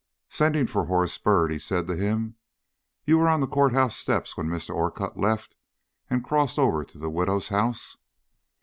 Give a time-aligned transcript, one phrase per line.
[0.29, 2.33] Sending for Horace Byrd, he said to him:
[3.05, 4.73] "You were on the court house steps when Mr.
[4.73, 5.53] Orcutt left
[6.09, 7.97] and crossed over to the widow's house?"